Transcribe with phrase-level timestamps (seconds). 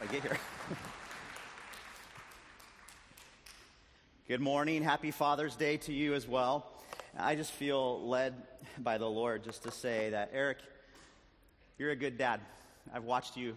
[0.00, 0.38] I get here.
[4.28, 4.84] Good morning.
[4.84, 6.70] Happy Father's Day to you as well.
[7.18, 8.34] I just feel led
[8.78, 10.58] by the Lord just to say that, Eric,
[11.78, 12.40] you're a good dad.
[12.94, 13.56] I've watched you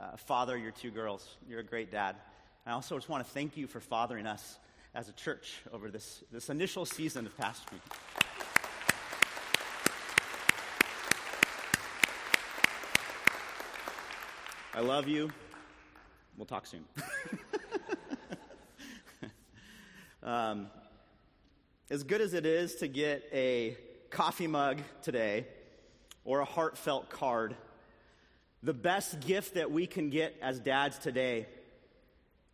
[0.00, 1.36] uh, father your two girls.
[1.48, 2.14] You're a great dad.
[2.64, 4.58] I also just want to thank you for fathering us
[4.94, 7.80] as a church over this, this initial season of pastoring.
[14.72, 15.32] I love you.
[16.40, 16.86] We'll talk soon.
[20.22, 20.68] um,
[21.90, 23.76] as good as it is to get a
[24.08, 25.46] coffee mug today
[26.24, 27.56] or a heartfelt card,
[28.62, 31.46] the best gift that we can get as dads today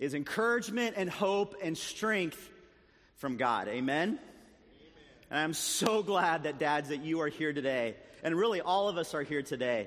[0.00, 2.50] is encouragement and hope and strength
[3.18, 3.68] from God.
[3.68, 4.08] Amen?
[4.08, 4.18] Amen?
[5.30, 7.94] And I'm so glad that, dads, that you are here today.
[8.24, 9.86] And really, all of us are here today.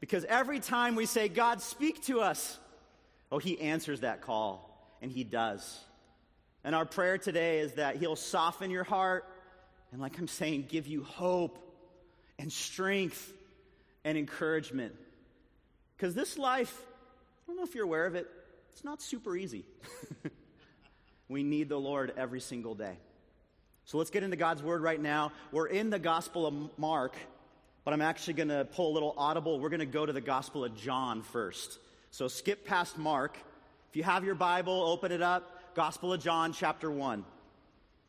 [0.00, 2.58] Because every time we say, God, speak to us,
[3.30, 5.80] oh, He answers that call, and He does.
[6.64, 9.24] And our prayer today is that He'll soften your heart
[9.92, 11.58] and, like I'm saying, give you hope
[12.38, 13.32] and strength
[14.04, 14.94] and encouragement.
[15.96, 18.28] Because this life, I don't know if you're aware of it,
[18.72, 19.64] it's not super easy.
[21.28, 22.96] we need the Lord every single day.
[23.86, 25.32] So let's get into God's Word right now.
[25.50, 27.16] We're in the Gospel of Mark
[27.84, 29.58] but I'm actually going to pull a little audible.
[29.58, 31.78] We're going to go to the Gospel of John first.
[32.12, 33.38] So skip past Mark.
[33.88, 35.74] If you have your Bible, open it up.
[35.74, 37.24] Gospel of John, chapter 1.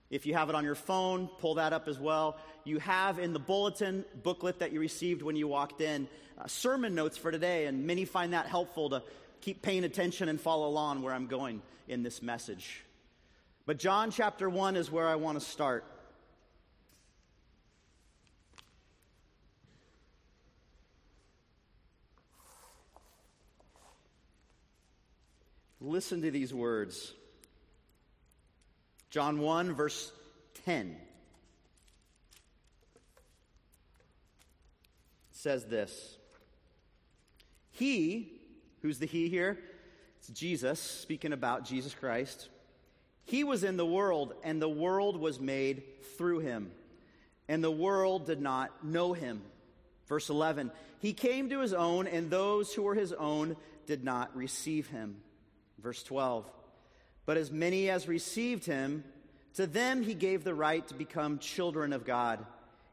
[0.09, 2.37] If you have it on your phone, pull that up as well.
[2.63, 6.07] You have in the bulletin booklet that you received when you walked in
[6.37, 9.03] uh, sermon notes for today, and many find that helpful to
[9.39, 12.83] keep paying attention and follow along where I'm going in this message.
[13.67, 15.85] But John chapter 1 is where I want to start.
[25.81, 27.11] Listen to these words.
[29.09, 30.11] John 1, verse
[30.65, 30.95] 10
[35.31, 36.17] says this
[37.71, 38.31] He,
[38.81, 39.57] who's the He here?
[40.19, 42.47] It's Jesus, speaking about Jesus Christ.
[43.23, 45.83] He was in the world, and the world was made
[46.17, 46.71] through him,
[47.47, 49.41] and the world did not know him.
[50.07, 53.55] Verse 11 He came to his own, and those who were his own
[53.87, 55.17] did not receive him.
[55.81, 56.49] Verse 12.
[57.25, 59.03] But as many as received him,
[59.55, 62.45] to them he gave the right to become children of God,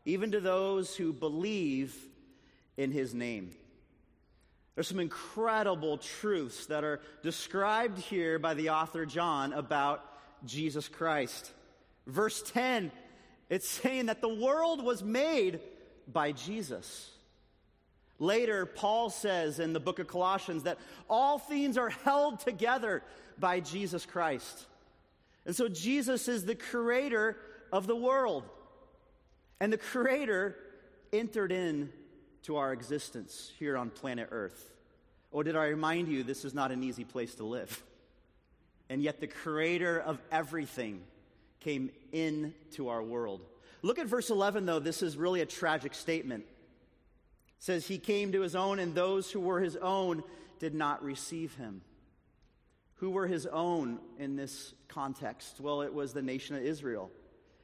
[0.04, 1.94] even to those who believe
[2.76, 3.50] in his name.
[4.75, 10.05] There's some incredible truths that are described here by the author John about
[10.44, 11.53] Jesus Christ.
[12.06, 12.93] Verse 10,
[13.50, 15.60] it's saying that the world was made
[16.06, 17.10] by Jesus.
[18.19, 23.03] Later, Paul says in the book of Colossians that all things are held together
[23.39, 24.67] by Jesus Christ.
[25.47, 27.37] And so Jesus is the creator
[27.73, 28.45] of the world.
[29.61, 30.56] And the creator
[31.12, 31.93] entered in
[32.43, 34.73] to our existence here on planet Earth.
[35.31, 37.83] Or did I remind you this is not an easy place to live?
[38.91, 41.03] And yet the creator of everything
[41.61, 43.43] came into our world.
[43.83, 44.79] Look at verse 11 though.
[44.79, 46.45] This is really a tragic statement
[47.59, 50.23] says he came to his own, and those who were his own
[50.59, 51.83] did not receive him.
[52.97, 55.61] Who were his own in this context?
[55.61, 57.11] Well, it was the nation of Israel.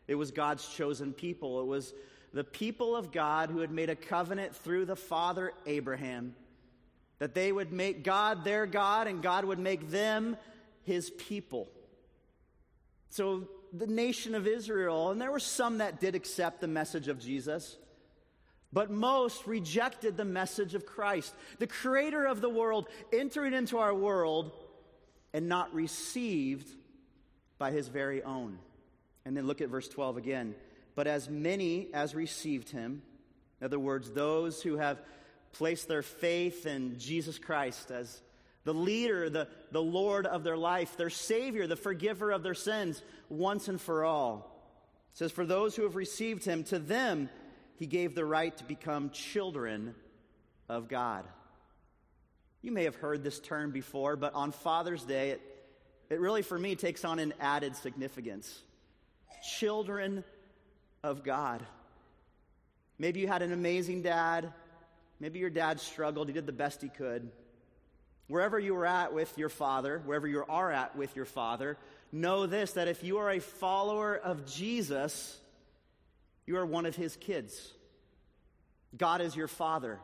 [0.06, 1.60] It was God's chosen people.
[1.60, 1.92] It was
[2.32, 6.34] the people of God who had made a covenant through the father Abraham
[7.18, 10.36] that they would make God their God and God would make them
[10.82, 11.70] his people.
[13.10, 17.20] So the nation of Israel, and there were some that did accept the message of
[17.20, 17.76] Jesus,
[18.74, 23.94] but most rejected the message of Christ, the creator of the world, entering into our
[23.94, 24.50] world
[25.32, 26.68] and not received
[27.56, 28.58] by his very own.
[29.24, 30.56] And then look at verse 12 again.
[30.96, 33.02] But as many as received him,
[33.60, 35.00] in other words, those who have
[35.52, 38.20] placed their faith in Jesus Christ as
[38.64, 43.02] the leader, the, the Lord of their life, their Savior, the forgiver of their sins,
[43.28, 44.50] once and for all.
[45.12, 47.28] It says, For those who have received him, to them
[47.76, 49.94] he gave the right to become children
[50.68, 51.24] of God.
[52.62, 55.40] You may have heard this term before, but on Father's Day, it,
[56.08, 58.62] it really, for me, takes on an added significance.
[59.58, 60.24] Children
[61.02, 61.64] of God.
[62.98, 64.52] Maybe you had an amazing dad.
[65.20, 66.28] Maybe your dad struggled.
[66.28, 67.30] He did the best he could.
[68.28, 71.76] Wherever you were at with your father, wherever you are at with your father,
[72.12, 75.38] know this that if you are a follower of Jesus,
[76.46, 77.72] you are one of his kids.
[78.96, 79.98] God is your father.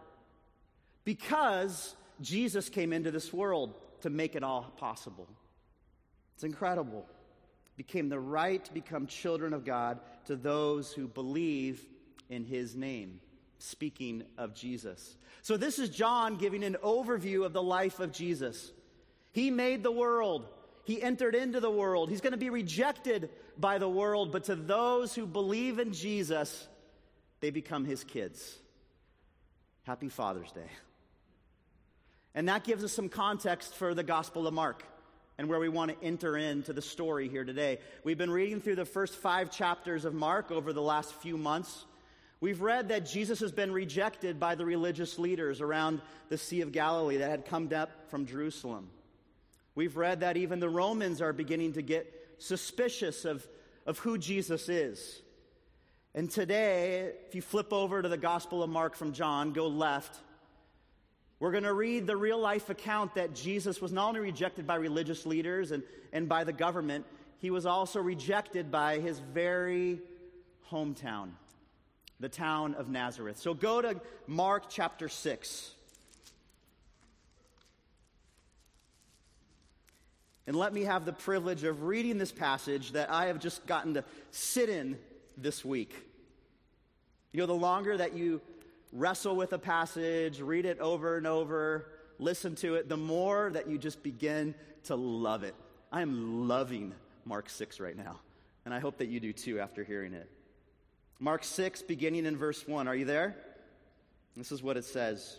[1.04, 3.74] Because Jesus came into this world.
[4.02, 5.28] to make it all possible.
[6.34, 7.06] It's incredible.
[7.76, 11.84] Became the right to become children of God to those who believe
[12.30, 13.20] in his name.
[13.58, 15.16] Speaking of Jesus.
[15.42, 18.72] So, this is John giving an overview of the life of Jesus.
[19.32, 20.48] He made the world,
[20.90, 22.10] he entered into the world.
[22.10, 26.66] He's going to be rejected by the world, but to those who believe in Jesus,
[27.38, 28.58] they become his kids.
[29.84, 30.66] Happy Father's Day.
[32.34, 34.82] And that gives us some context for the Gospel of Mark
[35.38, 37.78] and where we want to enter into the story here today.
[38.02, 41.84] We've been reading through the first five chapters of Mark over the last few months.
[42.40, 46.00] We've read that Jesus has been rejected by the religious leaders around
[46.30, 48.90] the Sea of Galilee that had come up from Jerusalem.
[49.80, 53.48] We've read that even the Romans are beginning to get suspicious of,
[53.86, 55.22] of who Jesus is.
[56.14, 60.18] And today, if you flip over to the Gospel of Mark from John, go left,
[61.38, 64.74] we're going to read the real life account that Jesus was not only rejected by
[64.74, 67.06] religious leaders and, and by the government,
[67.38, 69.98] he was also rejected by his very
[70.70, 71.30] hometown,
[72.20, 73.38] the town of Nazareth.
[73.38, 75.72] So go to Mark chapter 6.
[80.46, 83.94] And let me have the privilege of reading this passage that I have just gotten
[83.94, 84.98] to sit in
[85.36, 85.94] this week.
[87.32, 88.40] You know, the longer that you
[88.92, 91.86] wrestle with a passage, read it over and over,
[92.18, 94.54] listen to it, the more that you just begin
[94.84, 95.54] to love it.
[95.92, 96.94] I am loving
[97.24, 98.20] Mark 6 right now,
[98.64, 100.28] and I hope that you do too after hearing it.
[101.18, 102.88] Mark 6, beginning in verse 1.
[102.88, 103.36] Are you there?
[104.36, 105.38] This is what it says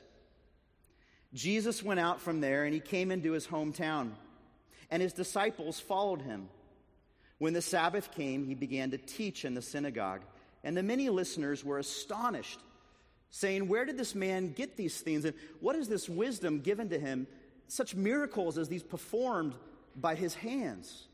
[1.33, 4.11] Jesus went out from there, and he came into his hometown,
[4.91, 6.49] and his disciples followed him.
[7.39, 10.21] When the Sabbath came, he began to teach in the synagogue,
[10.63, 12.59] and the many listeners were astonished
[13.31, 15.25] saying, Where did this man get these things?
[15.25, 17.25] And what is this wisdom given to him?
[17.67, 19.55] Such miracles as these performed
[19.95, 21.07] by his hands.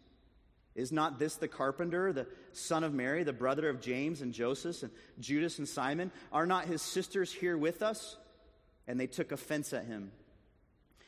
[0.75, 4.83] Is not this the carpenter, the son of Mary, the brother of James and Joseph
[4.83, 6.11] and Judas and Simon?
[6.31, 8.17] Are not his sisters here with us?
[8.87, 10.11] And they took offense at him.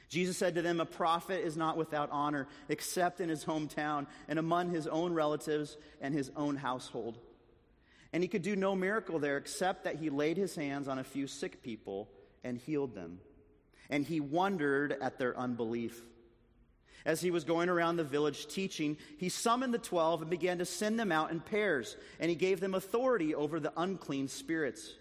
[0.09, 4.39] Jesus said to them, A prophet is not without honor except in his hometown and
[4.39, 7.19] among his own relatives and his own household.
[8.11, 11.03] And he could do no miracle there except that he laid his hands on a
[11.03, 12.09] few sick people
[12.43, 13.19] and healed them.
[13.89, 16.01] And he wondered at their unbelief.
[17.05, 20.65] As he was going around the village teaching, he summoned the twelve and began to
[20.65, 24.93] send them out in pairs, and he gave them authority over the unclean spirits.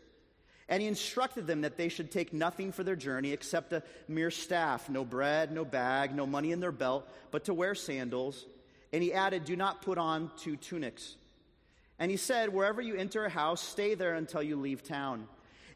[0.68, 4.30] And he instructed them that they should take nothing for their journey except a mere
[4.30, 8.44] staff no bread, no bag, no money in their belt, but to wear sandals.
[8.92, 11.16] And he added, Do not put on two tunics.
[11.98, 15.26] And he said, Wherever you enter a house, stay there until you leave town.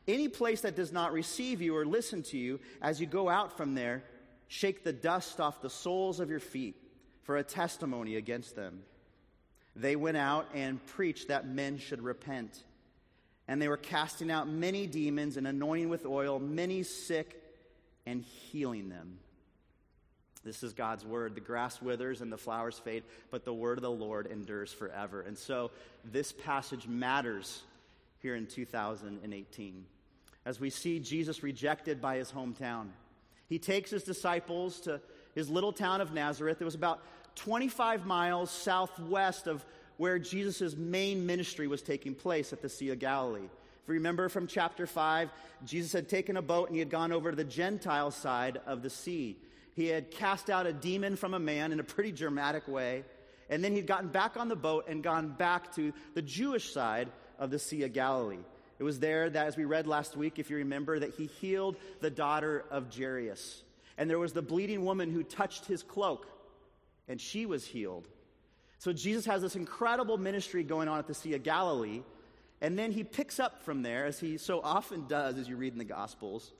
[0.06, 3.56] Any place that does not receive you or listen to you as you go out
[3.56, 4.02] from there,
[4.48, 6.76] shake the dust off the soles of your feet
[7.22, 8.82] for a testimony against them.
[9.74, 12.62] They went out and preached that men should repent.
[13.48, 17.42] And they were casting out many demons and anointing with oil many sick
[18.06, 19.18] and healing them.
[20.44, 21.34] This is God's word.
[21.34, 25.20] The grass withers and the flowers fade, but the word of the Lord endures forever.
[25.20, 25.70] And so
[26.04, 27.62] this passage matters
[28.18, 29.84] here in 2018.
[30.44, 32.88] As we see Jesus rejected by his hometown,
[33.48, 35.00] he takes his disciples to
[35.34, 36.60] his little town of Nazareth.
[36.60, 37.00] It was about
[37.36, 39.64] 25 miles southwest of
[39.96, 43.44] where Jesus' main ministry was taking place at the Sea of Galilee.
[43.44, 45.30] If you remember from chapter 5,
[45.64, 48.82] Jesus had taken a boat and he had gone over to the Gentile side of
[48.82, 49.36] the sea.
[49.74, 53.04] He had cast out a demon from a man in a pretty dramatic way.
[53.50, 57.08] And then he'd gotten back on the boat and gone back to the Jewish side
[57.38, 58.38] of the Sea of Galilee.
[58.78, 61.76] It was there that, as we read last week, if you remember, that he healed
[62.00, 63.62] the daughter of Jairus.
[63.98, 66.26] And there was the bleeding woman who touched his cloak,
[67.08, 68.08] and she was healed.
[68.82, 72.02] So Jesus has this incredible ministry going on at the Sea of Galilee.
[72.60, 75.72] And then he picks up from there, as he so often does as you read
[75.72, 76.52] in the Gospels,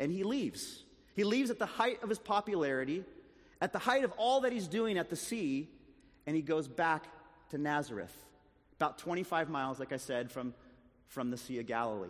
[0.00, 0.84] and he leaves.
[1.14, 3.04] He leaves at the height of his popularity,
[3.60, 5.68] at the height of all that he's doing at the sea,
[6.26, 7.04] and he goes back
[7.50, 8.16] to Nazareth,
[8.76, 10.54] about 25 miles, like I said, from,
[11.08, 12.08] from the Sea of Galilee.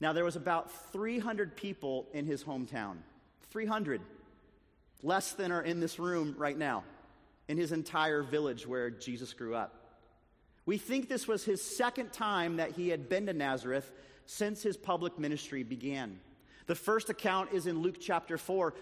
[0.00, 2.96] Now, there was about 300 people in his hometown.
[3.52, 4.02] 300.
[5.02, 6.84] Less than are in this room right now,
[7.48, 9.84] in his entire village where Jesus grew up.
[10.66, 13.90] We think this was his second time that he had been to Nazareth
[14.26, 16.18] since his public ministry began.
[16.66, 18.74] The first account is in Luke chapter 4,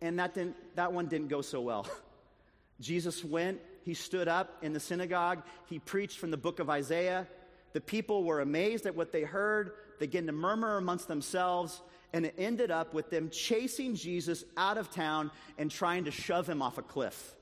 [0.00, 1.86] and that, didn't, that one didn't go so well.
[2.80, 7.26] Jesus went, he stood up in the synagogue, he preached from the book of Isaiah.
[7.74, 11.82] The people were amazed at what they heard, they began to murmur amongst themselves,
[12.14, 16.48] and it ended up with them chasing Jesus out of town and trying to shove
[16.48, 17.34] him off a cliff.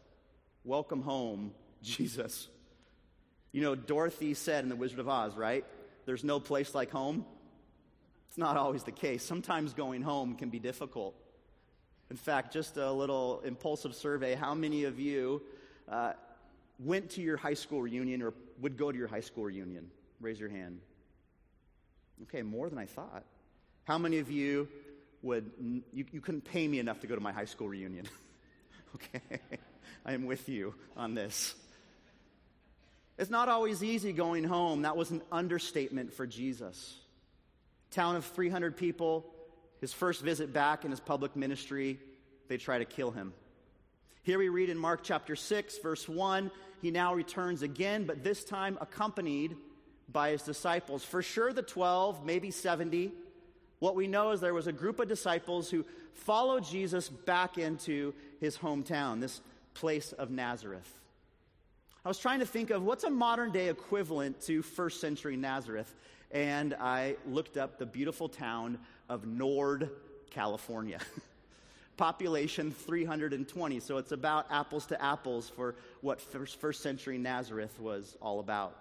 [0.64, 1.52] Welcome home,
[1.82, 2.48] Jesus.
[3.52, 5.64] You know, Dorothy said in The Wizard of Oz, right?
[6.04, 7.24] There's no place like home.
[8.28, 9.24] It's not always the case.
[9.24, 11.14] Sometimes going home can be difficult.
[12.10, 15.42] In fact, just a little impulsive survey how many of you
[15.88, 16.12] uh,
[16.78, 19.90] went to your high school reunion or would go to your high school reunion?
[20.20, 20.80] Raise your hand.
[22.24, 23.24] Okay, more than I thought.
[23.84, 24.68] How many of you
[25.22, 25.50] would,
[25.92, 28.06] you, you couldn't pay me enough to go to my high school reunion?
[28.94, 29.40] okay,
[30.04, 31.54] I am with you on this.
[33.18, 34.82] It's not always easy going home.
[34.82, 36.96] That was an understatement for Jesus.
[37.90, 39.26] Town of 300 people,
[39.80, 41.98] his first visit back in his public ministry,
[42.48, 43.34] they try to kill him.
[44.22, 48.44] Here we read in Mark chapter 6, verse 1, he now returns again, but this
[48.44, 49.56] time accompanied
[50.08, 51.04] by his disciples.
[51.04, 53.12] For sure, the 12, maybe 70.
[53.80, 58.14] What we know is there was a group of disciples who followed Jesus back into
[58.40, 59.40] his hometown, this
[59.74, 60.98] place of Nazareth.
[62.04, 65.94] I was trying to think of what's a modern day equivalent to first century Nazareth,
[66.30, 69.90] and I looked up the beautiful town of Nord,
[70.30, 70.98] California.
[71.96, 78.16] Population 320, so it's about apples to apples for what first, first century Nazareth was
[78.22, 78.74] all about.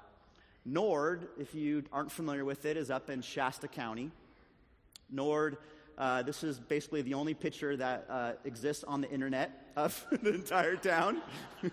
[0.63, 4.11] Nord, if you aren't familiar with it, is up in Shasta County.
[5.09, 5.57] Nord,
[5.99, 10.33] uh, this is basically the only picture that uh, exists on the internet of the
[10.33, 11.21] entire town.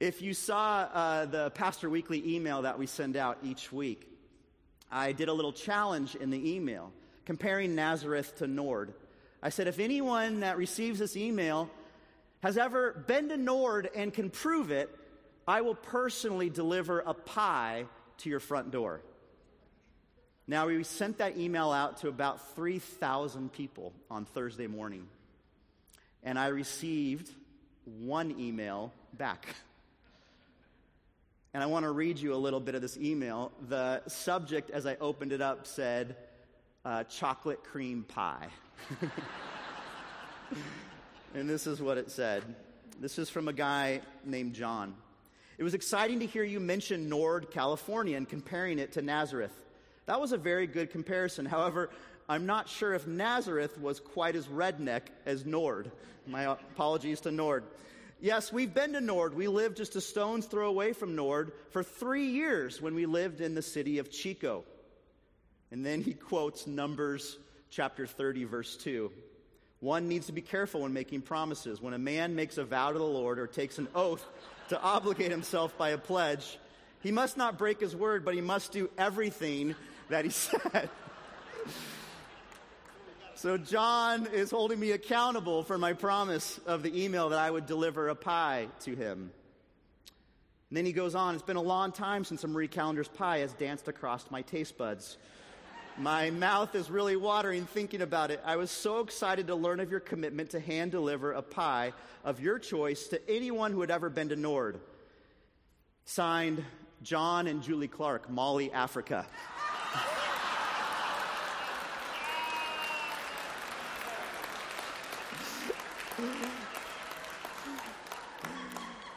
[0.00, 4.08] if you saw uh, the Pastor Weekly email that we send out each week,
[4.92, 6.92] I did a little challenge in the email
[7.24, 8.94] comparing Nazareth to Nord.
[9.42, 11.68] I said, if anyone that receives this email
[12.44, 14.88] has ever been to Nord and can prove it,
[15.48, 17.86] I will personally deliver a pie
[18.18, 19.02] to your front door.
[20.46, 25.08] Now, we sent that email out to about 3,000 people on Thursday morning.
[26.22, 27.30] And I received
[27.84, 29.46] one email back.
[31.54, 33.52] And I want to read you a little bit of this email.
[33.68, 36.16] The subject, as I opened it up, said,
[36.84, 38.48] uh, chocolate cream pie.
[41.34, 42.42] and this is what it said.
[43.00, 44.94] This is from a guy named John.
[45.56, 49.52] It was exciting to hear you mention Nord, California, and comparing it to Nazareth.
[50.06, 51.46] That was a very good comparison.
[51.46, 51.90] However,
[52.28, 55.90] I'm not sure if Nazareth was quite as redneck as Nord.
[56.26, 57.64] My apologies to Nord.
[58.20, 59.34] Yes, we've been to Nord.
[59.34, 63.40] We lived just a stone's throw away from Nord for three years when we lived
[63.40, 64.64] in the city of Chico.
[65.70, 67.36] And then he quotes Numbers
[67.70, 69.10] chapter 30, verse 2.
[69.80, 71.82] One needs to be careful when making promises.
[71.82, 74.24] When a man makes a vow to the Lord or takes an oath
[74.70, 76.58] to obligate himself by a pledge,
[77.00, 79.74] he must not break his word, but he must do everything
[80.08, 80.88] that he said.
[83.34, 87.66] so, John is holding me accountable for my promise of the email that I would
[87.66, 89.30] deliver a pie to him.
[90.70, 93.38] And then he goes on, It's been a long time since a Marie Callender's pie
[93.38, 95.16] has danced across my taste buds.
[95.96, 98.40] My mouth is really watering thinking about it.
[98.44, 101.92] I was so excited to learn of your commitment to hand deliver a pie
[102.24, 104.80] of your choice to anyone who had ever been to Nord.
[106.04, 106.64] Signed,
[107.04, 109.26] John and Julie Clark, Mali, Africa.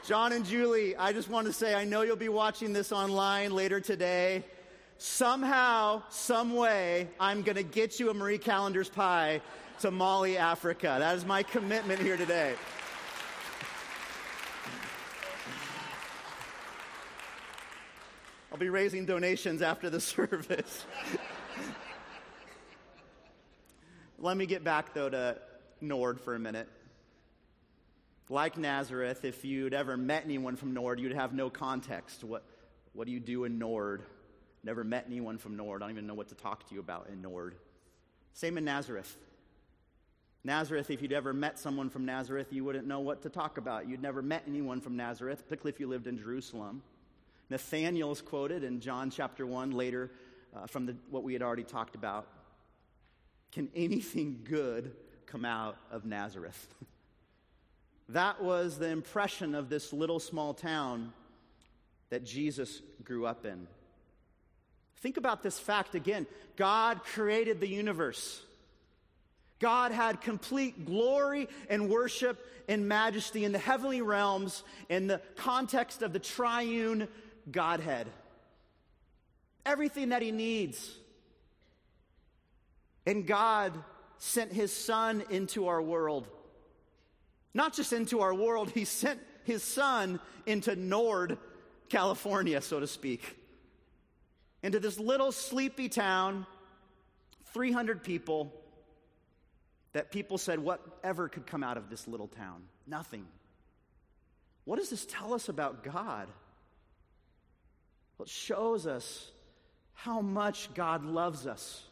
[0.05, 3.51] John and Julie, I just want to say I know you'll be watching this online
[3.51, 4.45] later today
[4.97, 9.41] somehow, some way, I'm going to get you a Marie Callender's pie
[9.81, 10.95] to Mali, Africa.
[10.99, 12.55] That is my commitment here today.
[18.57, 20.83] I'll be raising donations after the service.
[24.17, 25.37] Let me get back, though, to
[25.79, 26.67] Nord for a minute.
[28.29, 32.23] Like Nazareth, if you'd ever met anyone from Nord, you'd have no context.
[32.23, 32.41] What,
[32.93, 34.01] what do you do in Nord?
[34.63, 35.83] Never met anyone from Nord.
[35.83, 37.53] I don't even know what to talk to you about in Nord.
[38.33, 39.15] Same in Nazareth.
[40.43, 43.87] Nazareth, if you'd ever met someone from Nazareth, you wouldn't know what to talk about.
[43.87, 46.81] You'd never met anyone from Nazareth, particularly if you lived in Jerusalem.
[47.49, 50.11] Nathanael is quoted in John chapter 1 later
[50.55, 52.27] uh, from the, what we had already talked about.
[53.51, 54.93] Can anything good
[55.25, 56.67] come out of Nazareth?
[58.09, 61.13] that was the impression of this little small town
[62.09, 63.67] that Jesus grew up in.
[64.97, 68.41] Think about this fact again God created the universe.
[69.59, 76.03] God had complete glory and worship and majesty in the heavenly realms in the context
[76.03, 77.07] of the triune
[77.49, 78.07] Godhead.
[79.65, 80.95] Everything that he needs.
[83.05, 83.73] And God
[84.17, 86.27] sent his son into our world.
[87.53, 91.37] Not just into our world, he sent his son into Nord,
[91.89, 93.37] California, so to speak.
[94.61, 96.45] Into this little sleepy town,
[97.53, 98.53] 300 people,
[99.93, 102.63] that people said, whatever could come out of this little town?
[102.85, 103.25] Nothing.
[104.65, 106.27] What does this tell us about God?
[108.17, 109.31] Well, it shows us
[109.93, 111.83] how much God loves us.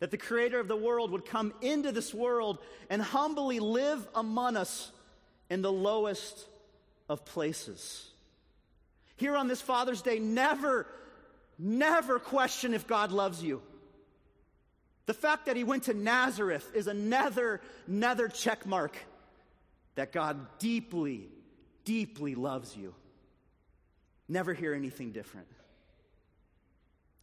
[0.00, 2.58] That the creator of the world would come into this world
[2.90, 4.90] and humbly live among us
[5.48, 6.46] in the lowest
[7.08, 8.10] of places.
[9.16, 10.86] Here on this Father's Day, never,
[11.58, 13.62] never question if God loves you.
[15.06, 18.96] The fact that he went to Nazareth is another, another check mark
[19.94, 21.28] that God deeply,
[21.84, 22.92] deeply loves you.
[24.28, 25.46] Never hear anything different.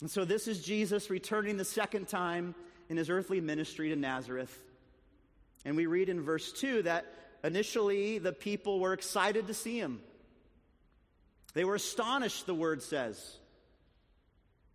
[0.01, 2.55] And so, this is Jesus returning the second time
[2.89, 4.53] in his earthly ministry to Nazareth.
[5.65, 7.05] And we read in verse 2 that
[7.43, 10.01] initially the people were excited to see him.
[11.53, 13.37] They were astonished, the word says.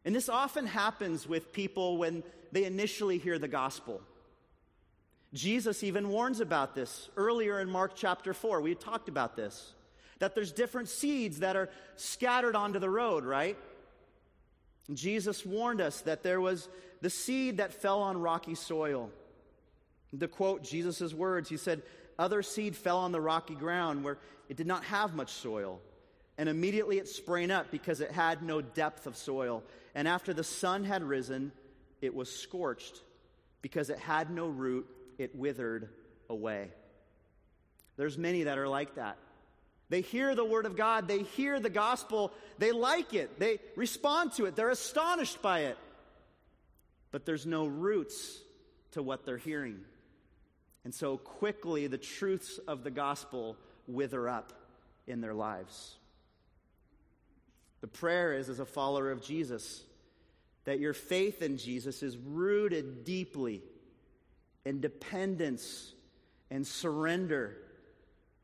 [0.05, 4.01] And this often happens with people when they initially hear the gospel.
[5.35, 8.63] Jesus even warns about this earlier in Mark chapter 4.
[8.63, 9.75] We talked about this.
[10.19, 13.57] That there's different seeds that are scattered onto the road, right?
[14.93, 16.69] Jesus warned us that there was
[17.01, 19.11] the seed that fell on rocky soil.
[20.19, 21.83] To quote Jesus' words, he said,
[22.19, 25.81] Other seed fell on the rocky ground where it did not have much soil.
[26.39, 29.65] And immediately it sprang up because it had no depth of soil.
[29.95, 31.53] And after the sun had risen,
[32.01, 33.03] it was scorched.
[33.61, 34.87] Because it had no root,
[35.19, 35.91] it withered
[36.31, 36.71] away.
[37.97, 39.19] There's many that are like that.
[39.91, 44.33] They hear the word of God, they hear the gospel, they like it, they respond
[44.35, 45.79] to it, they're astonished by it.
[47.11, 48.39] But there's no roots
[48.93, 49.81] to what they're hearing.
[50.85, 54.53] And so quickly the truths of the gospel wither up
[55.07, 55.97] in their lives.
[57.81, 59.83] The prayer is, as a follower of Jesus,
[60.65, 63.63] that your faith in Jesus is rooted deeply
[64.65, 65.95] in dependence
[66.51, 67.57] and surrender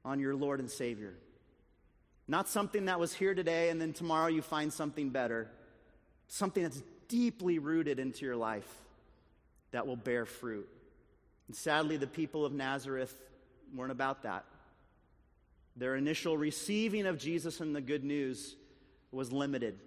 [0.04, 1.14] on your Lord and Savior.
[2.26, 5.50] Not something that was here today and then tomorrow you find something better.
[6.28, 8.68] Something that's deeply rooted into your life
[9.72, 10.68] that will bear fruit.
[11.48, 13.14] And sadly, the people of Nazareth
[13.74, 14.44] weren't about that.
[15.76, 18.56] Their initial receiving of Jesus and the good news
[19.10, 19.78] was limited.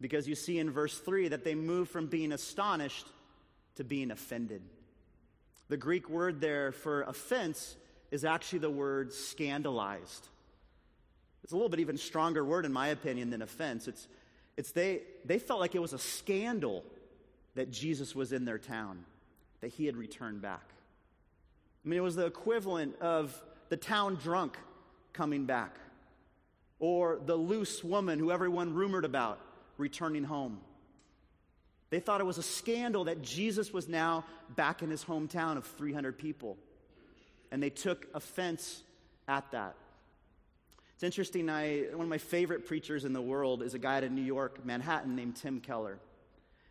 [0.00, 3.06] Because you see in verse 3 that they moved from being astonished
[3.76, 4.62] to being offended.
[5.68, 7.76] The Greek word there for offense
[8.10, 10.28] is actually the word scandalized.
[11.48, 13.88] It's a little bit even stronger word, in my opinion, than offense.
[13.88, 14.06] It's,
[14.58, 16.84] it's they, they felt like it was a scandal
[17.54, 19.02] that Jesus was in their town,
[19.62, 20.60] that he had returned back.
[21.82, 23.34] I mean, it was the equivalent of
[23.70, 24.58] the town drunk
[25.14, 25.74] coming back,
[26.80, 29.40] or the loose woman who everyone rumored about
[29.78, 30.60] returning home.
[31.88, 35.64] They thought it was a scandal that Jesus was now back in his hometown of
[35.64, 36.58] 300 people.
[37.50, 38.82] And they took offense
[39.26, 39.76] at that.
[40.98, 44.02] It's interesting, I, one of my favorite preachers in the world is a guy out
[44.02, 46.00] of New York, Manhattan, named Tim Keller.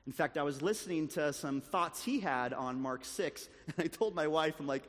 [0.05, 3.87] In fact, I was listening to some thoughts he had on Mark 6, and I
[3.87, 4.83] told my wife, I'm like,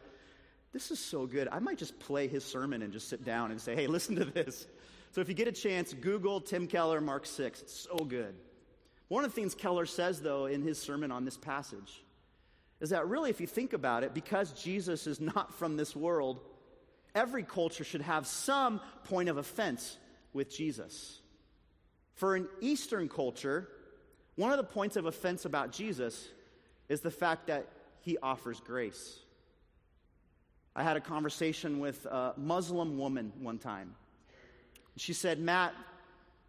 [0.73, 1.47] this is so good.
[1.53, 4.25] I might just play his sermon and just sit down and say, hey, listen to
[4.25, 4.67] this.
[5.13, 7.63] So if you get a chance, Google Tim Keller, Mark 6.
[7.63, 8.35] It's so good.
[9.07, 12.03] One of the things Keller says, though, in his sermon on this passage
[12.81, 16.41] is that really, if you think about it, because Jesus is not from this world,
[17.19, 19.99] every culture should have some point of offense
[20.33, 21.21] with Jesus.
[22.15, 23.69] For an Eastern culture,
[24.37, 26.29] one of the points of offense about Jesus
[26.89, 27.67] is the fact that
[28.01, 29.19] he offers grace.
[30.77, 33.97] I had a conversation with a Muslim woman one time.
[34.97, 35.75] She said, Matt,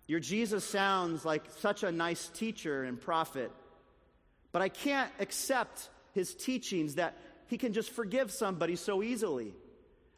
[0.05, 3.51] your Jesus sounds like such a nice teacher and prophet,
[4.51, 9.53] but I can't accept his teachings that he can just forgive somebody so easily.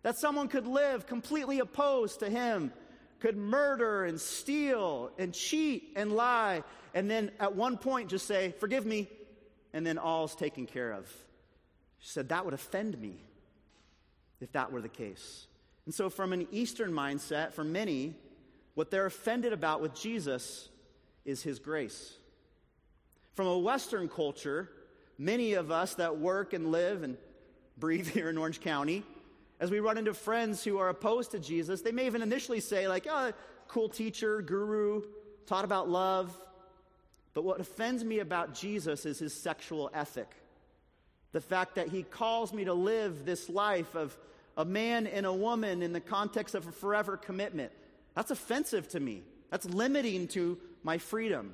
[0.04, 2.72] That someone could live completely opposed to him,
[3.20, 8.54] could murder and steal and cheat and lie, and then at one point just say,
[8.60, 9.08] Forgive me,
[9.74, 11.08] and then all's taken care of.
[12.00, 13.16] She said, That would offend me
[14.40, 15.48] if that were the case.
[15.86, 18.16] And so, from an Eastern mindset, for many,
[18.76, 20.70] what they're offended about with Jesus
[21.26, 22.14] is his grace.
[23.34, 24.70] From a Western culture,
[25.18, 27.18] many of us that work and live and
[27.78, 29.04] breathe here in Orange County,
[29.62, 32.88] as we run into friends who are opposed to Jesus, they may even initially say,
[32.88, 33.32] like, oh,
[33.68, 35.04] cool teacher, guru,
[35.46, 36.36] taught about love.
[37.36, 40.30] But what offends me about Jesus is his sexual ethic.
[41.32, 44.18] The fact that he calls me to live this life of
[44.58, 47.72] a man and a woman in the context of a forever commitment.
[48.16, 49.22] That's offensive to me.
[49.52, 51.54] That's limiting to my freedom.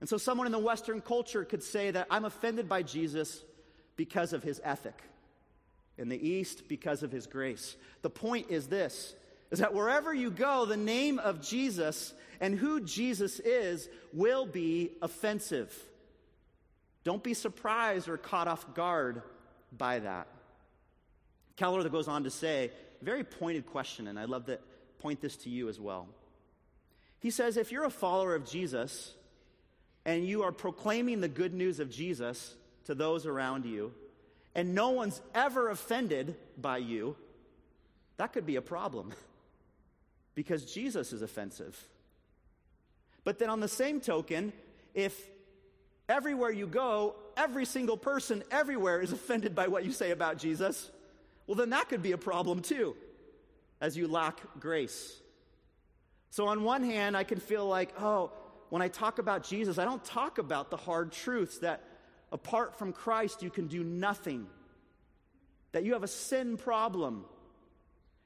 [0.00, 3.42] And so, someone in the Western culture could say that I'm offended by Jesus
[3.96, 5.02] because of his ethic.
[5.96, 7.76] In the East, because of his grace.
[8.02, 9.14] The point is this
[9.50, 14.90] is that wherever you go, the name of Jesus and who Jesus is will be
[15.00, 15.72] offensive.
[17.04, 19.22] Don't be surprised or caught off guard
[19.70, 20.26] by that.
[21.56, 24.58] Keller goes on to say, very pointed question, and I'd love to
[24.98, 26.08] point this to you as well.
[27.20, 29.14] He says, if you're a follower of Jesus
[30.04, 33.92] and you are proclaiming the good news of Jesus to those around you,
[34.54, 37.16] and no one's ever offended by you,
[38.16, 39.12] that could be a problem
[40.34, 41.78] because Jesus is offensive.
[43.24, 44.52] But then, on the same token,
[44.94, 45.18] if
[46.08, 50.90] everywhere you go, every single person everywhere is offended by what you say about Jesus,
[51.46, 52.94] well, then that could be a problem too,
[53.80, 55.20] as you lack grace.
[56.30, 58.32] So, on one hand, I can feel like, oh,
[58.70, 61.82] when I talk about Jesus, I don't talk about the hard truths that
[62.32, 64.46] apart from Christ, you can do nothing,
[65.72, 67.24] that you have a sin problem.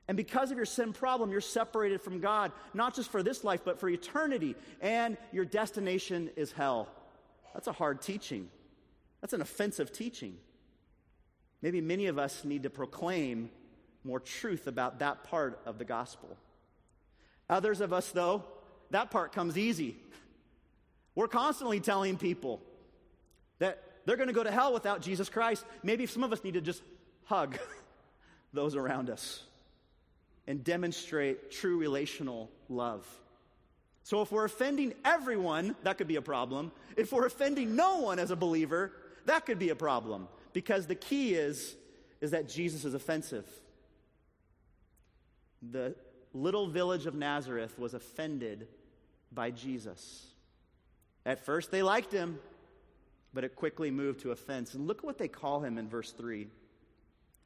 [0.07, 3.61] And because of your sin problem, you're separated from God, not just for this life,
[3.65, 4.57] but for eternity.
[4.81, 6.89] And your destination is hell.
[7.53, 8.49] That's a hard teaching.
[9.21, 10.39] That's an offensive teaching.
[11.61, 13.51] Maybe many of us need to proclaim
[14.05, 16.37] more truth about that part of the gospel.
[17.51, 18.45] Others of us, though,
[18.91, 19.97] that part comes easy.
[21.15, 22.63] We're constantly telling people
[24.09, 25.67] they're going to go to hell without Jesus Christ.
[25.83, 26.83] Maybe some of us need to just
[27.27, 27.59] hug
[28.55, 29.43] those around us
[30.47, 33.07] and demonstrate true relational love.
[34.05, 36.73] So if we're offending everyone, that could be a problem.
[36.97, 38.93] If we're offending no one as a believer,
[39.27, 41.77] that could be a problem because the key is,
[42.23, 43.47] is that Jesus is offensive.
[45.71, 45.95] The
[46.33, 48.69] little village of Nazareth was offended
[49.31, 50.29] by Jesus.
[51.27, 52.39] At first, they liked him,
[53.35, 54.75] but it quickly moved to offense.
[54.75, 56.49] And look at what they call him in verse 3.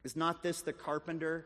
[0.03, 1.45] Is not this the carpenter,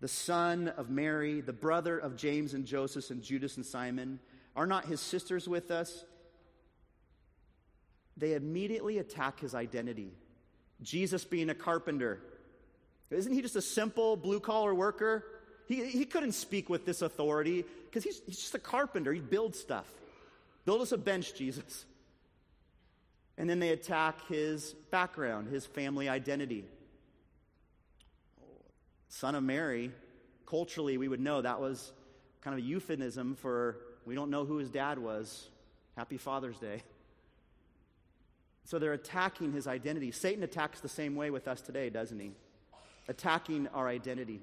[0.00, 4.18] the son of Mary, the brother of James and Joseph and Judas and Simon?
[4.56, 6.04] Are not his sisters with us?
[8.16, 10.12] They immediately attack his identity.
[10.82, 12.20] Jesus being a carpenter.
[13.10, 15.24] Isn't he just a simple blue collar worker?
[15.66, 19.12] He, he couldn't speak with this authority because he's, he's just a carpenter.
[19.12, 19.86] He builds stuff.
[20.64, 21.84] Build us a bench, Jesus.
[23.38, 26.64] And then they attack his background, his family identity.
[29.08, 29.90] Son of Mary,
[30.46, 31.92] culturally, we would know that was
[32.42, 35.48] kind of a euphemism for we don't know who his dad was.
[35.96, 36.82] Happy Father's Day.
[38.64, 40.12] So they're attacking his identity.
[40.12, 42.32] Satan attacks the same way with us today, doesn't he?
[43.08, 44.40] Attacking our identity.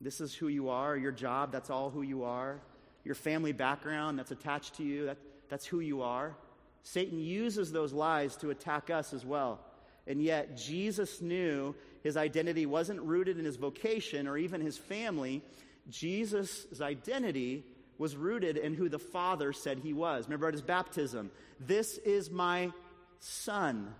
[0.00, 0.96] This is who you are.
[0.96, 2.60] Your job, that's all who you are.
[3.04, 6.36] Your family background, that's attached to you, that, that's who you are.
[6.82, 9.60] Satan uses those lies to attack us as well.
[10.06, 15.42] And yet, Jesus knew his identity wasn't rooted in his vocation or even his family.
[15.88, 17.64] Jesus' identity
[17.98, 20.24] was rooted in who the Father said he was.
[20.24, 22.72] Remember at his baptism, this is my
[23.18, 23.94] Son,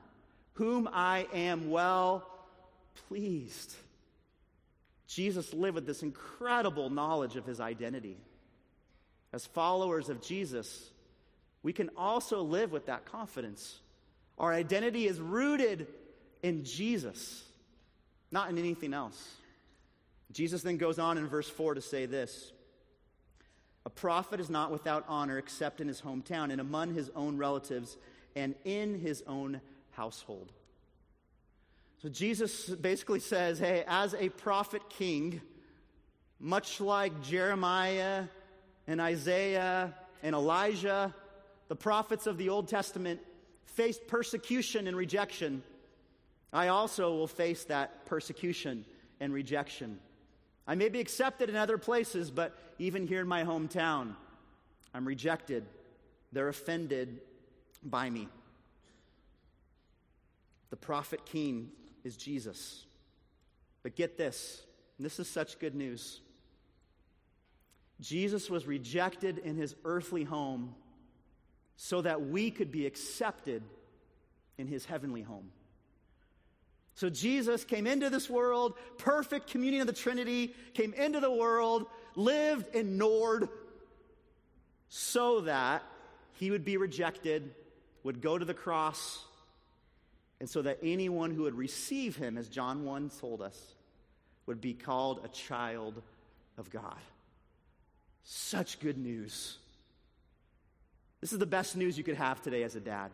[0.54, 2.26] whom I am well
[3.08, 3.74] pleased.
[5.06, 8.16] Jesus lived with this incredible knowledge of his identity.
[9.32, 10.90] As followers of Jesus,
[11.62, 13.80] we can also live with that confidence.
[14.38, 15.86] Our identity is rooted
[16.42, 17.44] in Jesus,
[18.30, 19.36] not in anything else.
[20.32, 22.52] Jesus then goes on in verse 4 to say this
[23.84, 27.96] A prophet is not without honor except in his hometown and among his own relatives
[28.34, 30.52] and in his own household.
[32.02, 35.42] So Jesus basically says, hey, as a prophet king,
[36.38, 38.24] much like Jeremiah
[38.86, 41.14] and Isaiah and Elijah,
[41.70, 43.20] the prophets of the Old Testament
[43.64, 45.62] faced persecution and rejection.
[46.52, 48.84] I also will face that persecution
[49.20, 50.00] and rejection.
[50.66, 54.16] I may be accepted in other places, but even here in my hometown,
[54.92, 55.64] I'm rejected.
[56.32, 57.20] They're offended
[57.84, 58.26] by me.
[60.70, 61.70] The prophet king
[62.02, 62.84] is Jesus.
[63.84, 64.64] But get this,
[64.98, 66.20] this is such good news.
[68.00, 70.74] Jesus was rejected in his earthly home
[71.82, 73.62] so that we could be accepted
[74.58, 75.50] in his heavenly home.
[76.94, 81.86] So Jesus came into this world, perfect communion of the Trinity, came into the world,
[82.16, 83.48] lived in Nord,
[84.90, 85.82] so that
[86.34, 87.54] he would be rejected,
[88.02, 89.24] would go to the cross,
[90.38, 93.58] and so that anyone who would receive him, as John 1 told us,
[94.44, 96.02] would be called a child
[96.58, 97.00] of God.
[98.22, 99.56] Such good news.
[101.20, 103.10] This is the best news you could have today as a dad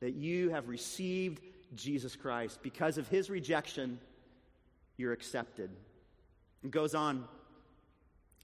[0.00, 1.42] that you have received
[1.74, 2.60] Jesus Christ.
[2.62, 3.98] Because of his rejection,
[4.96, 5.70] you're accepted.
[6.64, 7.24] It goes on,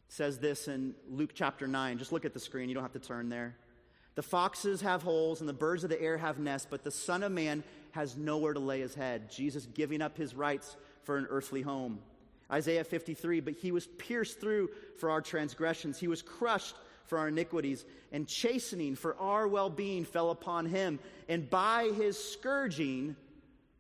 [0.09, 1.99] says this in Luke chapter 9.
[1.99, 3.57] Just look at the screen, you don't have to turn there.
[4.15, 7.25] The foxes have holes and the birds of the air have nests, but the Son
[7.25, 9.31] of Man has nowhere to lay his head.
[9.31, 11.99] Jesus giving up his rights for an earthly home.
[12.53, 17.29] Isaiah 53, but he was pierced through for our transgressions, he was crushed for our
[17.29, 20.99] iniquities, and chastening for our well being fell upon him.
[21.29, 23.17] And by his scourging,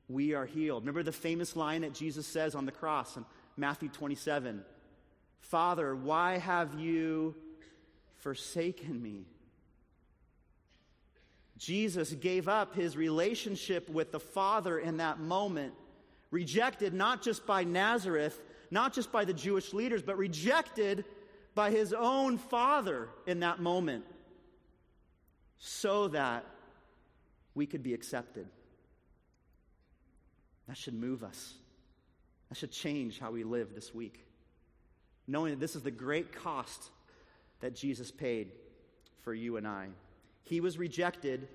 [0.08, 0.82] we are healed.
[0.82, 3.24] Remember the famous line that Jesus says on the cross in
[3.56, 4.64] Matthew 27
[5.40, 7.34] Father, why have you
[8.16, 9.26] forsaken me?
[11.58, 15.74] Jesus gave up his relationship with the Father in that moment,
[16.30, 21.04] rejected not just by Nazareth, not just by the Jewish leaders, but rejected
[21.54, 24.04] by his own Father in that moment,
[25.58, 26.44] so that
[27.54, 28.46] we could be accepted.
[30.68, 31.54] That should move us.
[32.48, 34.24] That should change how we live this week.
[35.26, 36.90] Knowing that this is the great cost
[37.60, 38.50] that Jesus paid
[39.22, 39.88] for you and I.
[40.42, 41.48] He was rejected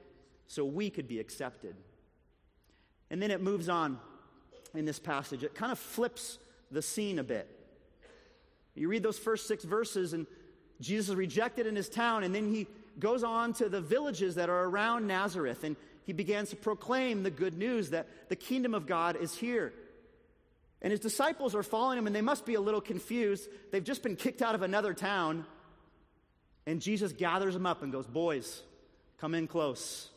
[0.48, 1.76] so we could be accepted.
[3.12, 4.00] And then it moves on
[4.74, 5.44] in this passage.
[5.44, 6.40] It kind of flips
[6.72, 7.59] the scene a bit.
[8.76, 10.26] You read those first six verses, and
[10.80, 12.68] Jesus is rejected in his town, and then he
[13.00, 17.32] goes on to the villages that are around Nazareth, and he begins to proclaim the
[17.32, 19.74] good news that the kingdom of God is here.
[20.82, 23.50] And his disciples are following him, and they must be a little confused.
[23.72, 25.46] They've just been kicked out of another town.
[26.66, 28.64] And Jesus gathers them up and goes, Boys,
[29.20, 30.08] Come in close.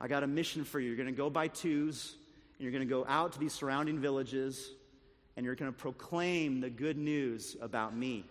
[0.00, 0.88] I got a mission for you.
[0.88, 2.16] You're going to go by twos,
[2.56, 4.70] and you're going to go out to these surrounding villages,
[5.36, 8.24] and you're going to proclaim the good news about me.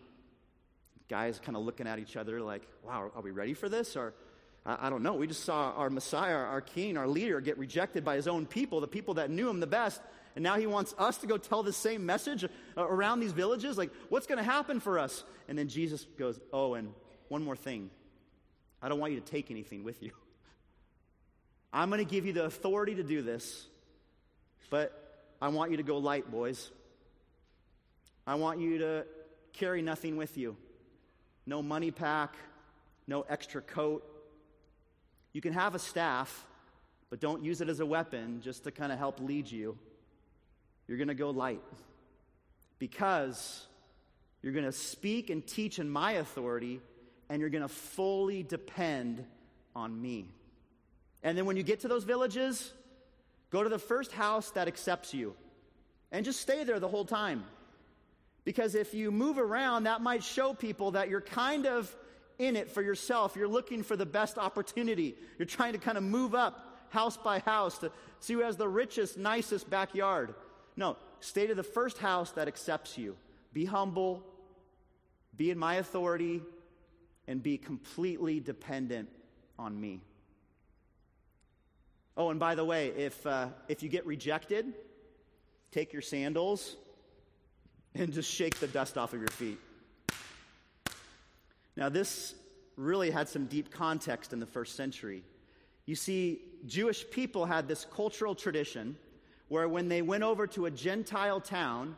[1.09, 3.95] Guys kind of looking at each other like, wow, are we ready for this?
[3.95, 4.13] Or,
[4.65, 5.13] I, I don't know.
[5.13, 8.79] We just saw our Messiah, our King, our leader get rejected by his own people,
[8.79, 10.01] the people that knew him the best.
[10.35, 13.77] And now he wants us to go tell the same message uh, around these villages.
[13.77, 15.23] Like, what's going to happen for us?
[15.47, 16.93] And then Jesus goes, Oh, and
[17.27, 17.91] one more thing.
[18.81, 20.11] I don't want you to take anything with you.
[21.73, 23.67] I'm going to give you the authority to do this,
[24.69, 26.71] but I want you to go light, boys.
[28.25, 29.05] I want you to
[29.51, 30.55] carry nothing with you
[31.45, 32.35] no money pack,
[33.05, 34.03] no extra coat.
[35.33, 36.47] You can have a staff,
[37.09, 39.77] but don't use it as a weapon just to kind of help lead you.
[40.87, 41.61] You're going to go light
[42.79, 43.67] because
[44.41, 46.81] you're going to speak and teach in my authority
[47.29, 49.25] and you're going to fully depend
[49.75, 50.29] on me.
[51.23, 52.71] And then when you get to those villages,
[53.49, 55.33] go to the first house that accepts you
[56.11, 57.43] and just stay there the whole time.
[58.45, 61.95] Because if you move around, that might show people that you're kind of
[62.39, 63.35] in it for yourself.
[63.35, 65.15] You're looking for the best opportunity.
[65.37, 68.67] You're trying to kind of move up house by house to see who has the
[68.67, 70.35] richest, nicest backyard.
[70.75, 73.15] No, stay to the first house that accepts you.
[73.53, 74.23] Be humble,
[75.35, 76.41] be in my authority,
[77.27, 79.09] and be completely dependent
[79.57, 80.01] on me.
[82.17, 84.73] Oh, and by the way, if, uh, if you get rejected,
[85.71, 86.75] take your sandals
[87.95, 89.59] and just shake the dust off of your feet.
[91.75, 92.35] Now, this
[92.75, 95.23] really had some deep context in the first century.
[95.85, 98.95] You see, Jewish people had this cultural tradition
[99.49, 101.95] where when they went over to a Gentile town,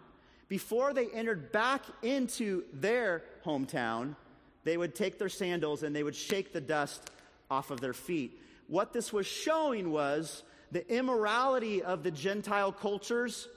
[0.47, 4.15] before they entered back into their hometown,
[4.63, 7.11] they would take their sandals and they would shake the dust
[7.49, 8.39] off of their feet.
[8.67, 13.47] What this was showing was the immorality of the Gentile cultures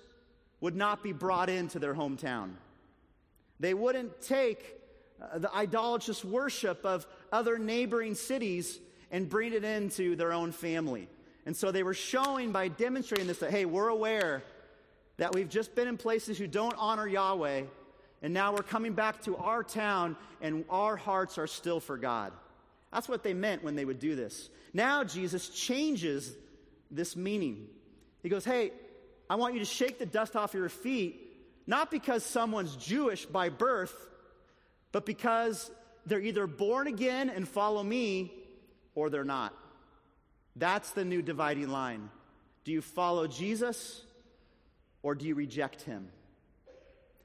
[0.61, 2.51] would not be brought into their hometown.
[3.61, 4.77] They wouldn't take
[5.21, 8.79] uh, the idolatrous worship of other neighboring cities
[9.11, 11.09] and bring it into their own family.
[11.47, 14.43] And so they were showing by demonstrating this that, hey, we're aware
[15.17, 17.63] that we've just been in places who don't honor Yahweh,
[18.23, 22.33] and now we're coming back to our town, and our hearts are still for God.
[22.93, 24.51] That's what they meant when they would do this.
[24.73, 26.35] Now Jesus changes
[26.91, 27.67] this meaning.
[28.23, 28.73] He goes, Hey,
[29.31, 31.21] I want you to shake the dust off your feet,
[31.67, 33.95] not because someone's Jewish by birth,
[34.91, 35.71] but because
[36.07, 38.33] they're either born again and follow me
[38.95, 39.55] or they're not.
[40.57, 42.09] That's the new dividing line.
[42.65, 44.03] Do you follow Jesus
[45.03, 46.09] or do you reject him?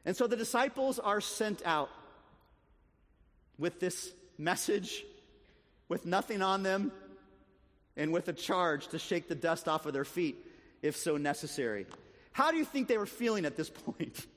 [0.06, 1.90] And so the disciples are sent out
[3.58, 5.06] with this message,
[5.88, 6.92] with nothing on them,
[7.96, 10.43] and with a charge to shake the dust off of their feet
[10.84, 11.88] if so necessary.
[12.34, 14.28] How do you think they were feeling at this point?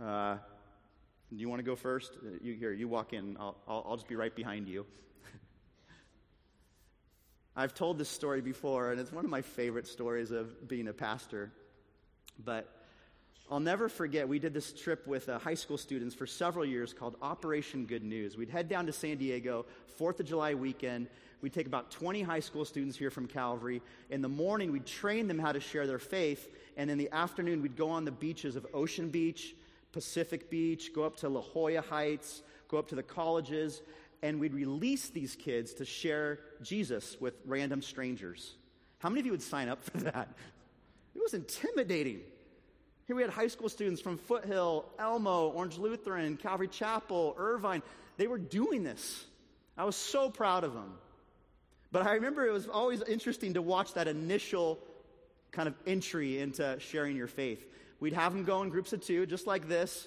[0.00, 0.36] Uh,
[1.34, 2.12] do you want to go first?
[2.24, 3.36] Uh, you, here, you walk in.
[3.40, 4.86] I'll, I'll, I'll just be right behind you.
[7.56, 10.92] I've told this story before, and it's one of my favorite stories of being a
[10.92, 11.50] pastor.
[12.44, 12.68] But
[13.50, 16.92] I'll never forget, we did this trip with uh, high school students for several years
[16.92, 18.36] called Operation Good News.
[18.36, 19.64] We'd head down to San Diego,
[19.98, 21.06] 4th of July weekend.
[21.40, 23.80] We'd take about 20 high school students here from Calvary.
[24.10, 26.54] In the morning, we'd train them how to share their faith.
[26.76, 29.54] And in the afternoon, we'd go on the beaches of Ocean Beach,
[29.92, 33.80] Pacific Beach, go up to La Jolla Heights, go up to the colleges,
[34.22, 38.56] and we'd release these kids to share Jesus with random strangers.
[38.98, 40.28] How many of you would sign up for that?
[41.14, 42.20] It was intimidating.
[43.08, 47.82] Here we had high school students from Foothill, Elmo, Orange Lutheran, Calvary Chapel, Irvine.
[48.18, 49.24] They were doing this.
[49.78, 50.92] I was so proud of them.
[51.90, 54.78] But I remember it was always interesting to watch that initial
[55.52, 57.64] kind of entry into sharing your faith.
[57.98, 60.06] We'd have them go in groups of two, just like this.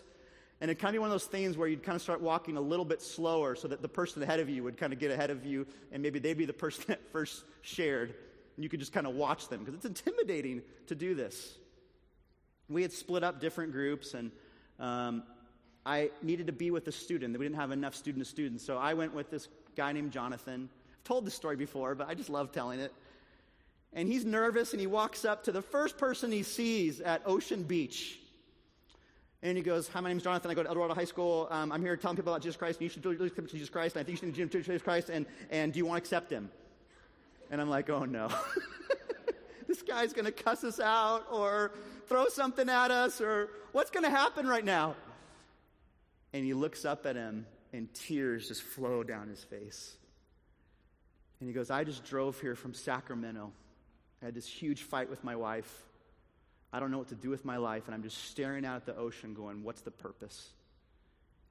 [0.62, 2.56] And it'd kind of be one of those things where you'd kind of start walking
[2.56, 5.10] a little bit slower so that the person ahead of you would kind of get
[5.10, 8.14] ahead of you, and maybe they'd be the person that first shared.
[8.58, 11.58] And you could just kind of watch them because it's intimidating to do this
[12.74, 14.32] we had split up different groups, and
[14.80, 15.24] um,
[15.86, 17.38] I needed to be with a student.
[17.38, 20.70] We didn't have enough student to student, so I went with this guy named Jonathan.
[20.94, 22.94] I've told this story before, but I just love telling it.
[23.94, 27.64] And he's nervous, and he walks up to the first person he sees at Ocean
[27.64, 28.20] Beach.
[29.44, 30.52] And he goes, Hi, my name's Jonathan.
[30.52, 31.48] I go to El Dorado High School.
[31.50, 32.80] Um, I'm here telling people about Jesus Christ.
[32.80, 33.96] And you should really accept Jesus Christ.
[33.96, 35.10] And I think you should accept Jesus Christ.
[35.10, 36.52] And, and do you want to accept him?
[37.50, 38.30] And I'm like, Oh, no.
[39.68, 41.72] this guy's going to cuss us out or
[42.08, 44.96] throw something at us or what's going to happen right now?
[46.34, 49.96] And he looks up at him and tears just flow down his face.
[51.40, 53.52] And he goes, I just drove here from Sacramento.
[54.22, 55.84] I had this huge fight with my wife.
[56.74, 58.86] I don't know what to do with my life, and I'm just staring out at
[58.86, 60.52] the ocean going, What's the purpose?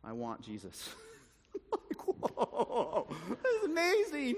[0.02, 0.88] I want Jesus.
[1.72, 4.36] like, whoa, this is amazing.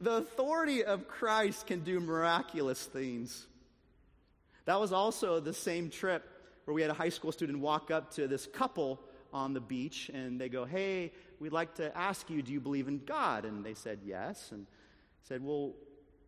[0.00, 3.46] The authority of Christ can do miraculous things.
[4.66, 6.24] That was also the same trip
[6.64, 9.00] where we had a high school student walk up to this couple
[9.32, 12.86] on the beach and they go, Hey, we'd like to ask you, do you believe
[12.86, 13.44] in God?
[13.44, 14.50] And they said, Yes.
[14.52, 14.66] And
[15.24, 15.72] said, Well,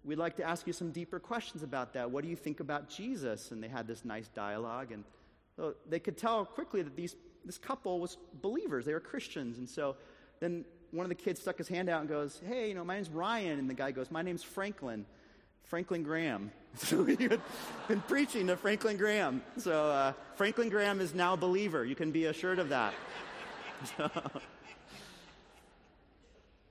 [0.05, 2.11] we'd like to ask you some deeper questions about that.
[2.11, 3.53] What do you think about Jesus?
[3.53, 4.93] And they had this nice dialogue.
[4.93, 5.05] And
[5.57, 9.59] so they could tell quickly that these, this couple was believers, they were Christians.
[9.59, 9.97] And so
[10.41, 12.95] then one of the kids stuck his hand out and goes, Hey, you know, my
[12.95, 13.59] name's Ryan.
[13.59, 15.07] And the guy goes, My name's Franklin.
[15.65, 16.51] Franklin Graham.
[16.77, 17.41] So he had
[17.89, 19.43] been preaching to Franklin Graham.
[19.59, 21.85] So uh, Franklin Graham is now a believer.
[21.85, 22.95] You can be assured of that.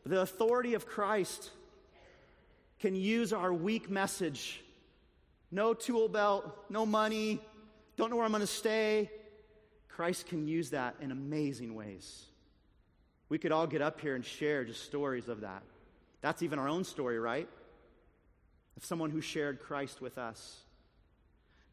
[0.06, 1.50] the authority of Christ
[2.80, 4.62] can use our weak message.
[5.52, 7.42] No tool belt, no money,
[7.98, 9.12] don't know where I'm going to stay.
[9.90, 12.29] Christ can use that in amazing ways.
[13.30, 15.64] We could all get up here and share just stories of that.
[16.22, 17.48] That's even our own story, right?
[18.80, 20.62] of someone who shared Christ with us.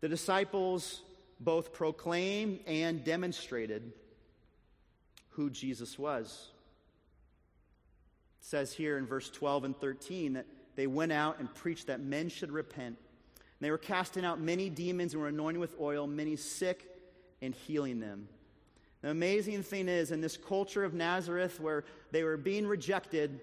[0.00, 1.02] The disciples
[1.38, 3.92] both proclaimed and demonstrated
[5.30, 6.48] who Jesus was.
[8.40, 12.00] It says here in verse 12 and 13 that they went out and preached that
[12.00, 12.96] men should repent.
[12.96, 16.88] And they were casting out many demons and were anointing with oil many sick
[17.40, 18.26] and healing them.
[19.06, 23.38] The amazing thing is, in this culture of Nazareth where they were being rejected,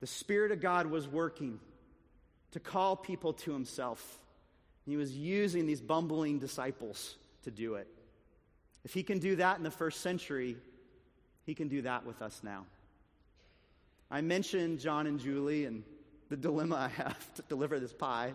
[0.00, 1.60] the Spirit of God was working
[2.52, 4.18] to call people to himself.
[4.86, 7.88] He was using these bumbling disciples to do it.
[8.86, 10.56] If he can do that in the first century,
[11.44, 12.64] he can do that with us now.
[14.10, 15.82] I mentioned John and Julie and
[16.30, 18.32] the dilemma I have to deliver this pie.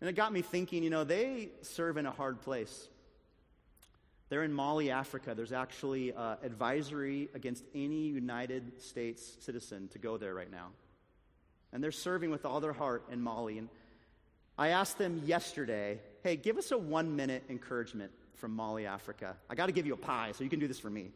[0.00, 2.88] And it got me thinking, you know, they serve in a hard place.
[4.30, 5.34] They're in Mali, Africa.
[5.34, 10.68] There's actually uh, advisory against any United States citizen to go there right now
[11.72, 13.58] and they're serving with all their heart in Mali.
[13.58, 13.68] And
[14.58, 19.36] I asked them yesterday, hey, give us a one minute encouragement from Mali, Africa.
[19.48, 21.10] I got to give you a pie, so you can do this for me.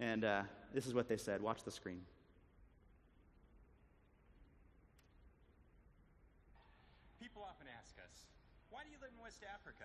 [0.00, 0.42] And uh,
[0.74, 1.42] this is what they said.
[1.42, 2.00] Watch the screen.
[7.20, 8.26] People often ask us,
[8.70, 9.84] why do you live in West Africa?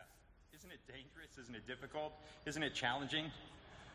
[0.68, 1.38] Isn't it dangerous?
[1.42, 2.12] Isn't it difficult?
[2.46, 3.32] Isn't it challenging?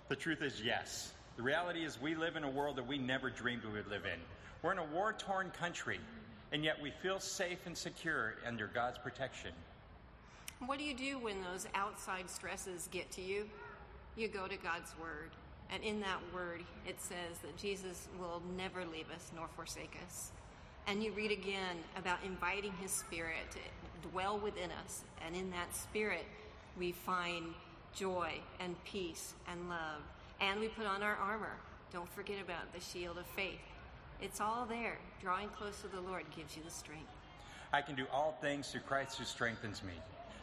[0.08, 1.12] The truth is, yes.
[1.36, 4.06] The reality is, we live in a world that we never dreamed we would live
[4.06, 4.18] in.
[4.62, 6.00] We're in a war torn country,
[6.50, 9.50] and yet we feel safe and secure under God's protection.
[10.64, 13.50] What do you do when those outside stresses get to you?
[14.16, 15.32] You go to God's Word
[15.72, 20.30] And in that word, it says that Jesus will never leave us nor forsake us.
[20.86, 25.02] And you read again about inviting his spirit to dwell within us.
[25.24, 26.26] And in that spirit,
[26.78, 27.46] we find
[27.94, 30.02] joy and peace and love.
[30.40, 31.56] And we put on our armor.
[31.92, 33.60] Don't forget about the shield of faith.
[34.20, 34.98] It's all there.
[35.20, 37.10] Drawing close to the Lord gives you the strength.
[37.72, 39.92] I can do all things through Christ who strengthens me.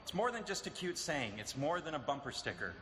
[0.03, 2.73] It's more than just a cute saying, it's more than a bumper sticker.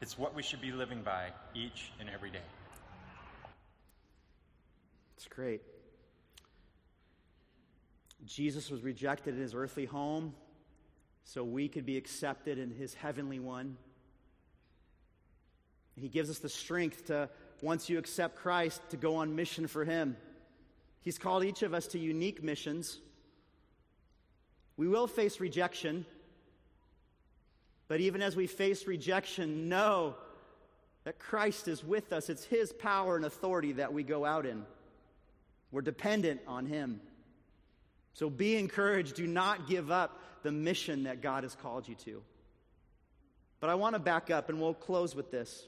[0.00, 2.38] It's what we should be living by each and every day.
[5.16, 5.60] It's great.
[8.26, 10.34] Jesus was rejected in his earthly home
[11.24, 13.76] so we could be accepted in his heavenly one.
[15.96, 17.28] He gives us the strength to,
[17.60, 20.16] once you accept Christ, to go on mission for him.
[21.02, 22.98] He's called each of us to unique missions.
[24.76, 26.06] We will face rejection,
[27.88, 30.16] but even as we face rejection, know
[31.04, 32.30] that Christ is with us.
[32.30, 34.64] It's His power and authority that we go out in.
[35.70, 37.00] We're dependent on Him.
[38.12, 39.16] So be encouraged.
[39.16, 42.22] Do not give up the mission that God has called you to.
[43.60, 45.66] But I want to back up and we'll close with this.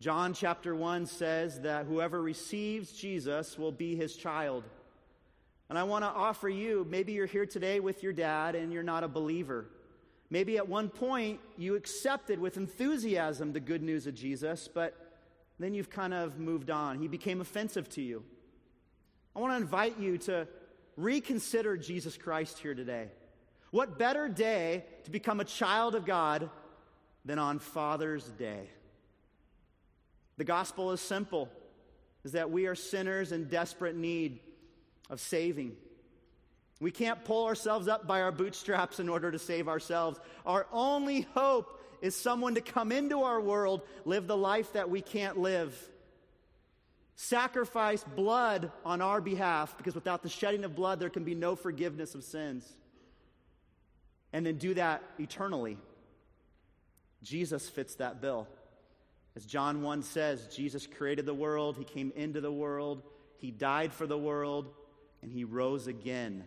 [0.00, 4.64] John chapter 1 says that whoever receives Jesus will be his child.
[5.68, 8.82] And I want to offer you maybe you're here today with your dad and you're
[8.82, 9.66] not a believer.
[10.30, 14.94] Maybe at one point you accepted with enthusiasm the good news of Jesus, but
[15.58, 17.00] then you've kind of moved on.
[17.00, 18.22] He became offensive to you.
[19.38, 20.48] I want to invite you to
[20.96, 23.06] reconsider Jesus Christ here today.
[23.70, 26.50] What better day to become a child of God
[27.24, 28.68] than on Father's Day?
[30.38, 31.48] The gospel is simple
[32.24, 34.40] is that we are sinners in desperate need
[35.08, 35.76] of saving.
[36.80, 40.18] We can't pull ourselves up by our bootstraps in order to save ourselves.
[40.46, 45.00] Our only hope is someone to come into our world, live the life that we
[45.00, 45.80] can't live,
[47.20, 51.56] sacrifice blood on our behalf, because without the shedding of blood, there can be no
[51.56, 52.64] forgiveness of sins,
[54.32, 55.76] and then do that eternally.
[57.24, 58.46] Jesus fits that bill.
[59.34, 63.02] As John 1 says, Jesus created the world, He came into the world,
[63.38, 64.72] He died for the world,
[65.20, 66.44] and He rose again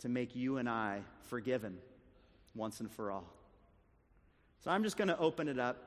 [0.00, 1.78] to make you and I forgiven
[2.54, 3.32] once and for all.
[4.62, 5.78] So I'm just going to open it up,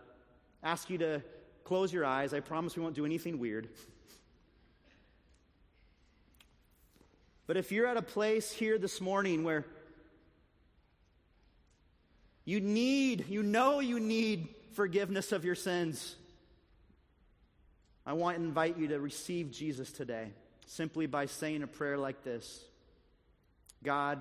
[0.63, 1.21] ask you to
[1.63, 2.33] close your eyes.
[2.33, 3.69] I promise we won't do anything weird.
[7.51, 9.65] But if you're at a place here this morning where
[12.45, 16.15] you need, you know you need forgiveness of your sins,
[18.05, 20.29] I want to invite you to receive Jesus today
[20.65, 22.63] simply by saying a prayer like this
[23.83, 24.17] God,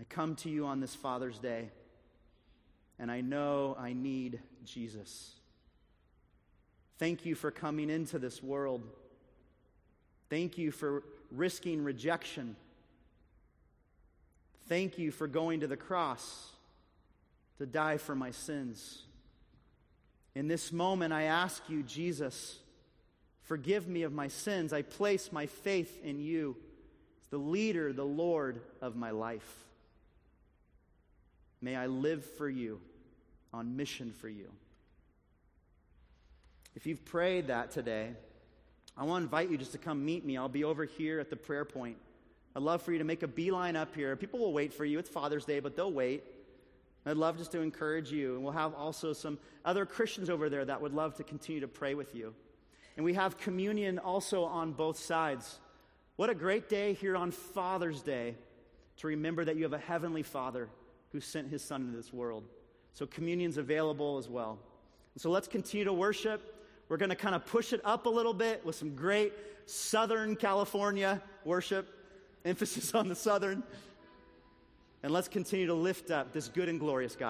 [0.00, 1.68] I come to you on this Father's Day,
[2.98, 5.34] and I know I need Jesus.
[6.96, 8.80] Thank you for coming into this world.
[10.30, 12.56] Thank you for risking rejection.
[14.68, 16.50] Thank you for going to the cross
[17.58, 19.02] to die for my sins.
[20.34, 22.58] In this moment, I ask you, Jesus,
[23.44, 24.72] forgive me of my sins.
[24.72, 26.56] I place my faith in you
[27.30, 29.64] the leader, the Lord of my life.
[31.60, 32.80] May I live for you,
[33.52, 34.50] on mission for you.
[36.76, 38.10] If you've prayed that today,
[38.96, 40.36] I want to invite you just to come meet me.
[40.36, 41.98] I'll be over here at the prayer point.
[42.54, 44.16] I'd love for you to make a beeline up here.
[44.16, 44.98] People will wait for you.
[44.98, 46.24] It's Father's Day, but they'll wait.
[47.04, 48.34] I'd love just to encourage you.
[48.34, 51.68] And we'll have also some other Christians over there that would love to continue to
[51.68, 52.34] pray with you.
[52.96, 55.58] And we have communion also on both sides.
[56.16, 58.36] What a great day here on Father's Day
[58.96, 60.70] to remember that you have a heavenly Father
[61.12, 62.44] who sent his Son into this world.
[62.94, 64.58] So communion's available as well.
[65.14, 66.55] And so let's continue to worship.
[66.88, 69.32] We're going to kind of push it up a little bit with some great
[69.66, 71.88] Southern California worship,
[72.44, 73.64] emphasis on the Southern.
[75.02, 77.24] And let's continue to lift up this good and glorious God.